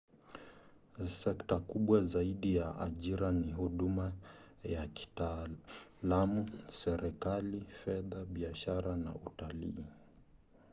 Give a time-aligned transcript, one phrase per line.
[1.19, 4.13] sekta kubwa zaidi za ajira ni huduma
[4.73, 9.85] za kitaalamu serikali fedha biashara na utalii